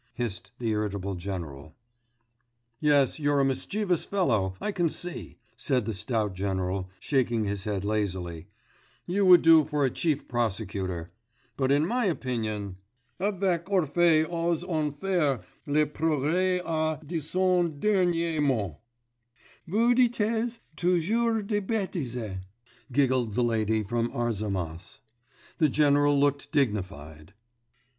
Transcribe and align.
hissed 0.13 0.51
the 0.57 0.69
irritable 0.69 1.13
general. 1.13 1.75
'Yes, 2.79 3.19
you're 3.19 3.39
a 3.39 3.45
mischievous 3.45 4.03
fellow, 4.03 4.55
I 4.59 4.71
can 4.71 4.89
see,' 4.89 5.37
said 5.55 5.85
the 5.85 5.93
stout 5.93 6.33
general, 6.33 6.89
shaking 6.99 7.45
his 7.45 7.65
head 7.65 7.85
lazily; 7.85 8.47
'you 9.05 9.27
would 9.27 9.43
do 9.43 9.63
for 9.63 9.85
a 9.85 9.91
chief 9.91 10.27
prosecutor, 10.27 11.11
but 11.55 11.71
in 11.71 11.85
my 11.85 12.05
opinion 12.05 12.77
avec 13.19 13.65
Orphée 13.67 14.25
aux 14.27 14.67
enfers 14.67 15.43
le 15.67 15.85
progrès 15.85 16.61
a 16.65 16.99
dit 17.05 17.21
son 17.21 17.69
dernier 17.79 18.39
mot.' 18.39 18.79
'Vous 19.67 19.93
dites 19.93 20.61
toujours 20.75 21.43
des 21.43 21.61
bêtises,' 21.61 22.41
giggled 22.91 23.35
the 23.35 23.43
lady 23.43 23.83
from 23.83 24.09
Arzamass. 24.13 24.97
The 25.59 25.69
general 25.69 26.19
looked 26.19 26.51
dignified. 26.51 27.35